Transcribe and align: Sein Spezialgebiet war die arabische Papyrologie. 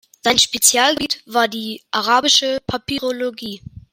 Sein 0.23 0.39
Spezialgebiet 0.39 1.21
war 1.27 1.47
die 1.47 1.83
arabische 1.91 2.57
Papyrologie. 2.65 3.61